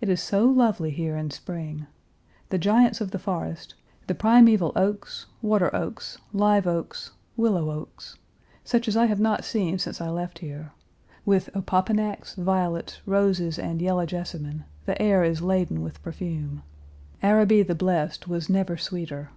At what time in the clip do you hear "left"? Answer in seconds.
10.08-10.38